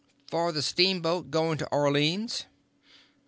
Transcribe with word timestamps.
"For 0.31 0.51
the 0.51 0.63
steamboat; 0.63 1.29
going 1.29 1.59
to 1.59 1.67
Orleans." 1.71 2.45